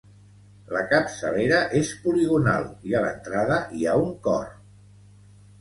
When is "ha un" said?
3.93-4.13